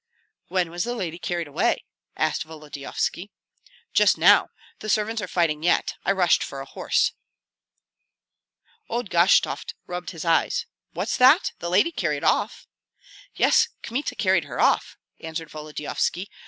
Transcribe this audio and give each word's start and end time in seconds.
"When 0.47 0.71
was 0.71 0.83
the 0.83 0.95
lady 0.95 1.19
carried 1.19 1.47
away?" 1.47 1.85
asked 2.17 2.41
Volodyovski. 2.43 3.29
"Just 3.93 4.17
now 4.17 4.47
the 4.79 4.89
servants 4.89 5.21
are 5.21 5.27
fighting 5.27 5.61
yet 5.61 5.93
I 6.03 6.11
rushed 6.11 6.41
for 6.41 6.59
a 6.59 6.65
horse." 6.65 7.11
Old 8.89 9.11
Gashtovt 9.11 9.75
rubbed 9.85 10.09
his 10.09 10.25
eyes. 10.25 10.65
"What's 10.93 11.17
that? 11.17 11.51
The 11.59 11.69
lady 11.69 11.91
carried 11.91 12.23
off?" 12.23 12.65
"Yes; 13.35 13.67
Kmita 13.83 14.15
carried 14.15 14.45
her 14.45 14.59
off," 14.59 14.97
answered 15.19 15.51
Volodyovski. 15.51 16.27